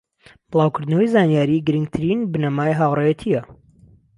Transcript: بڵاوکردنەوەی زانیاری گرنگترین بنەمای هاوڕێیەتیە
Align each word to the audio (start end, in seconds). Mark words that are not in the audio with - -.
بڵاوکردنەوەی 0.51 1.11
زانیاری 1.15 1.63
گرنگترین 1.67 2.19
بنەمای 2.31 2.77
هاوڕێیەتیە 2.79 3.41